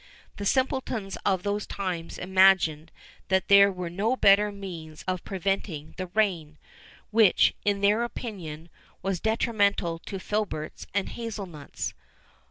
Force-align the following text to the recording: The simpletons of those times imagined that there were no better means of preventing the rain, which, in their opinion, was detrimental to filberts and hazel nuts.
The 0.37 0.47
simpletons 0.47 1.15
of 1.27 1.43
those 1.43 1.67
times 1.67 2.17
imagined 2.17 2.91
that 3.27 3.49
there 3.49 3.71
were 3.71 3.87
no 3.91 4.15
better 4.15 4.51
means 4.51 5.03
of 5.07 5.23
preventing 5.23 5.93
the 5.97 6.07
rain, 6.07 6.57
which, 7.11 7.53
in 7.63 7.81
their 7.81 8.03
opinion, 8.03 8.69
was 9.03 9.19
detrimental 9.19 9.99
to 9.99 10.17
filberts 10.17 10.87
and 10.95 11.09
hazel 11.09 11.45
nuts. 11.45 11.93